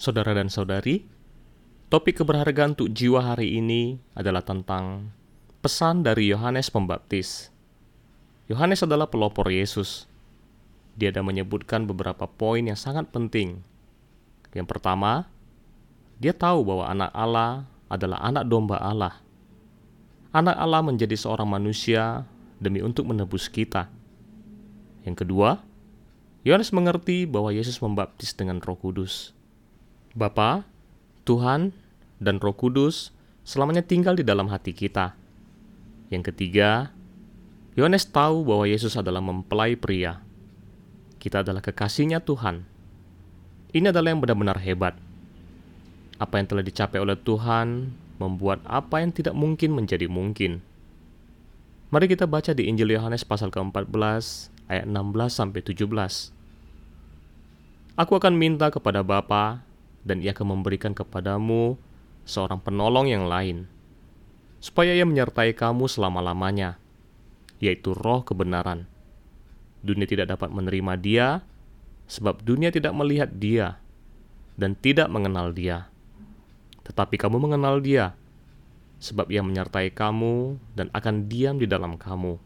[0.00, 1.04] Saudara dan saudari,
[1.92, 5.12] topik keberhargaan untuk jiwa hari ini adalah tentang
[5.60, 7.52] pesan dari Yohanes Pembaptis.
[8.48, 10.08] Yohanes adalah pelopor Yesus.
[10.96, 13.60] Dia ada menyebutkan beberapa poin yang sangat penting.
[14.56, 15.28] Yang pertama,
[16.16, 19.20] dia tahu bahwa anak Allah adalah anak domba Allah.
[20.32, 22.24] Anak Allah menjadi seorang manusia
[22.56, 23.92] demi untuk menebus kita.
[25.04, 25.60] Yang kedua,
[26.40, 29.36] Yohanes mengerti bahwa Yesus membaptis dengan Roh Kudus.
[30.10, 30.66] Bapa,
[31.22, 31.70] Tuhan,
[32.18, 33.14] dan Roh Kudus
[33.46, 35.14] selamanya tinggal di dalam hati kita.
[36.10, 36.90] Yang ketiga,
[37.78, 40.18] Yohanes tahu bahwa Yesus adalah mempelai pria.
[41.22, 42.66] Kita adalah kekasihnya Tuhan.
[43.70, 44.98] Ini adalah yang benar-benar hebat.
[46.18, 50.60] Apa yang telah dicapai oleh Tuhan membuat apa yang tidak mungkin menjadi mungkin.
[51.94, 53.90] Mari kita baca di Injil Yohanes pasal ke-14
[54.66, 55.86] ayat 16 sampai 17.
[57.98, 59.69] Aku akan minta kepada Bapa
[60.06, 61.76] dan ia akan memberikan kepadamu
[62.24, 63.68] seorang penolong yang lain,
[64.62, 66.80] supaya ia menyertai kamu selama-lamanya,
[67.60, 68.88] yaitu roh kebenaran.
[69.80, 71.28] Dunia tidak dapat menerima dia,
[72.10, 73.80] sebab dunia tidak melihat dia
[74.60, 75.88] dan tidak mengenal dia.
[76.84, 78.12] Tetapi kamu mengenal dia,
[79.00, 82.36] sebab ia menyertai kamu dan akan diam di dalam kamu.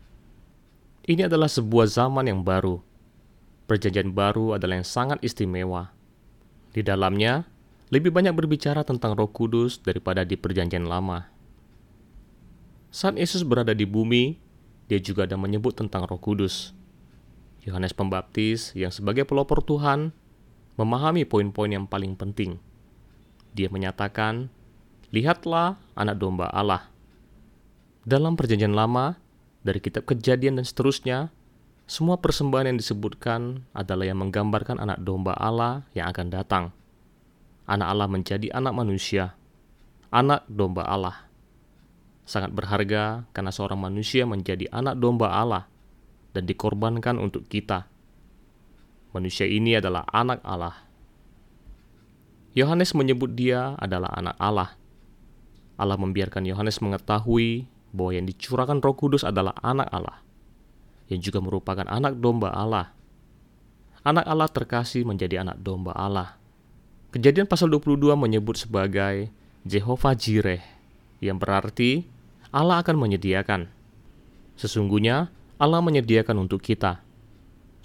[1.05, 2.81] Ini adalah sebuah zaman yang baru.
[3.67, 5.93] Perjanjian baru adalah yang sangat istimewa.
[6.75, 7.47] Di dalamnya,
[7.95, 11.31] lebih banyak berbicara tentang Roh Kudus daripada di Perjanjian Lama.
[12.91, 14.43] Saat Yesus berada di bumi,
[14.91, 16.75] dia juga ada menyebut tentang Roh Kudus.
[17.63, 20.11] Yohanes Pembaptis, yang sebagai pelopor Tuhan,
[20.75, 22.59] memahami poin-poin yang paling penting.
[23.55, 24.51] Dia menyatakan,
[25.15, 26.91] "Lihatlah Anak Domba Allah."
[28.03, 29.17] Dalam Perjanjian Lama,
[29.63, 31.31] dari Kitab Kejadian dan seterusnya,
[31.85, 36.65] semua persembahan yang disebutkan adalah yang menggambarkan Anak Domba Allah yang akan datang
[37.65, 39.37] anak Allah menjadi anak manusia,
[40.13, 41.29] anak domba Allah.
[42.25, 45.69] Sangat berharga karena seorang manusia menjadi anak domba Allah
[46.33, 47.85] dan dikorbankan untuk kita.
[49.13, 50.89] Manusia ini adalah anak Allah.
[52.57, 54.71] Yohanes menyebut dia adalah anak Allah.
[55.75, 60.23] Allah membiarkan Yohanes mengetahui bahwa yang dicurahkan Roh Kudus adalah anak Allah,
[61.09, 62.93] yang juga merupakan anak domba Allah.
[64.05, 66.45] Anak Allah terkasih menjadi anak domba Allah
[67.15, 69.31] Kejadian pasal 22 menyebut sebagai
[69.63, 70.59] Jehovah Jireh,
[71.23, 72.03] yang berarti
[72.51, 73.71] Allah akan menyediakan.
[74.59, 77.07] Sesungguhnya Allah menyediakan untuk kita.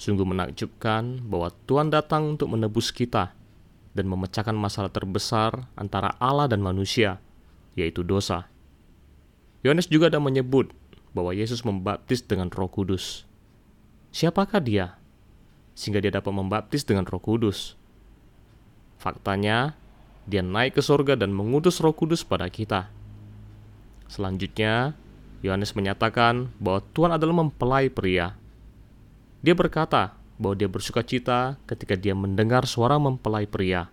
[0.02, 3.38] Sungguh menakjubkan bahwa Tuhan datang untuk menebus kita
[3.94, 7.22] dan memecahkan masalah terbesar antara Allah dan manusia,
[7.78, 8.50] yaitu dosa.
[9.62, 10.74] Yohanes juga ada menyebut
[11.12, 13.26] bahwa Yesus membaptis dengan Roh Kudus.
[14.14, 14.98] Siapakah dia?
[15.74, 17.80] Sehingga dia dapat membaptis dengan Roh Kudus.
[19.00, 19.80] Faktanya,
[20.30, 22.92] dia naik ke surga dan mengutus roh kudus pada kita.
[24.06, 24.94] Selanjutnya,
[25.42, 28.36] Yohanes menyatakan bahwa Tuhan adalah mempelai pria.
[29.42, 33.88] Dia berkata bahwa dia bersuka cita ketika dia mendengar suara mempelai pria.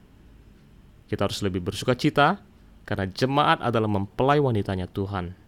[1.06, 2.42] Kita harus lebih bersuka cita
[2.82, 5.38] karena jemaat adalah mempelai wanitanya Tuhan.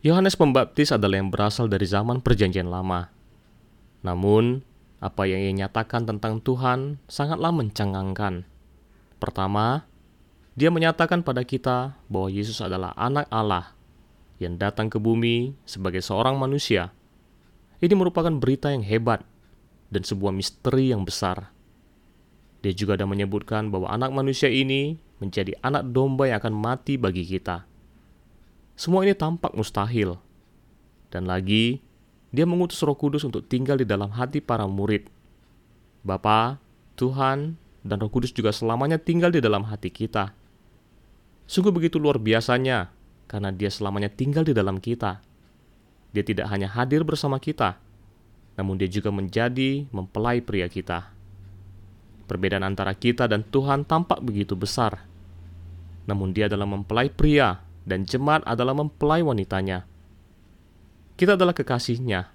[0.00, 3.12] Yohanes Pembaptis adalah yang berasal dari zaman Perjanjian Lama.
[4.00, 4.64] Namun,
[4.96, 8.48] apa yang ia nyatakan tentang Tuhan sangatlah mencengangkan.
[9.20, 9.84] Pertama,
[10.56, 13.76] dia menyatakan pada kita bahwa Yesus adalah anak Allah
[14.40, 16.96] yang datang ke bumi sebagai seorang manusia.
[17.84, 19.20] Ini merupakan berita yang hebat
[19.92, 21.52] dan sebuah misteri yang besar.
[22.64, 27.28] Dia juga ada menyebutkan bahwa anak manusia ini menjadi anak domba yang akan mati bagi
[27.28, 27.68] kita.
[28.80, 30.16] Semua ini tampak mustahil.
[31.12, 31.84] Dan lagi,
[32.32, 35.04] dia mengutus Roh Kudus untuk tinggal di dalam hati para murid.
[36.00, 36.56] Bapa,
[36.96, 40.32] Tuhan, dan Roh Kudus juga selamanya tinggal di dalam hati kita.
[41.44, 42.88] Sungguh begitu luar biasanya,
[43.28, 45.20] karena Dia selamanya tinggal di dalam kita.
[46.16, 47.76] Dia tidak hanya hadir bersama kita,
[48.56, 51.12] namun Dia juga menjadi mempelai pria kita.
[52.24, 55.04] Perbedaan antara kita dan Tuhan tampak begitu besar,
[56.08, 59.88] namun Dia adalah mempelai pria, dan jemaat adalah mempelai wanitanya.
[61.16, 62.32] Kita adalah kekasihnya.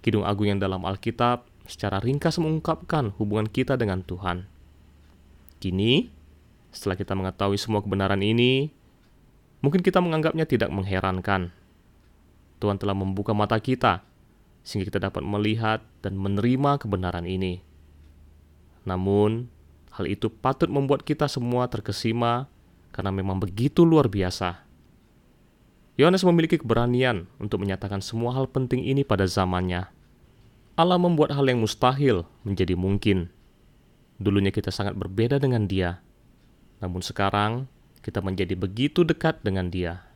[0.00, 4.48] Kidung Agung yang dalam Alkitab secara ringkas mengungkapkan hubungan kita dengan Tuhan.
[5.60, 6.08] Kini,
[6.72, 8.72] setelah kita mengetahui semua kebenaran ini,
[9.60, 11.52] mungkin kita menganggapnya tidak mengherankan.
[12.60, 14.04] Tuhan telah membuka mata kita
[14.60, 17.64] sehingga kita dapat melihat dan menerima kebenaran ini.
[18.84, 19.48] Namun,
[19.92, 22.48] hal itu patut membuat kita semua terkesima
[22.90, 24.66] karena memang begitu luar biasa.
[25.98, 29.90] Yohanes memiliki keberanian untuk menyatakan semua hal penting ini pada zamannya.
[30.74, 33.28] Allah membuat hal yang mustahil menjadi mungkin.
[34.16, 36.00] Dulunya kita sangat berbeda dengan Dia,
[36.80, 37.68] namun sekarang
[38.00, 40.09] kita menjadi begitu dekat dengan Dia.